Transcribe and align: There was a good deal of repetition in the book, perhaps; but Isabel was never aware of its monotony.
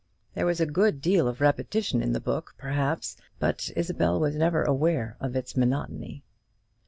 There 0.33 0.47
was 0.47 0.59
a 0.59 0.65
good 0.65 0.99
deal 0.99 1.27
of 1.27 1.41
repetition 1.41 2.01
in 2.01 2.11
the 2.11 2.19
book, 2.19 2.55
perhaps; 2.57 3.17
but 3.37 3.69
Isabel 3.75 4.19
was 4.19 4.35
never 4.35 4.63
aware 4.63 5.15
of 5.19 5.35
its 5.35 5.55
monotony. 5.55 6.23